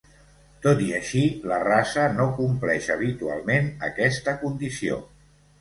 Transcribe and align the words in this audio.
Tot 0.61 0.79
i 0.85 0.87
així, 0.99 1.21
la 1.51 1.59
raça 1.67 2.07
no 2.21 2.27
compleix 2.39 2.89
habitualment 2.97 3.73
aquesta 3.89 4.37
condició. 4.47 4.99